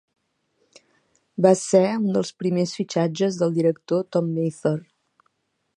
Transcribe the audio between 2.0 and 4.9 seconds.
dels primers fitxatges del director Tom Mather.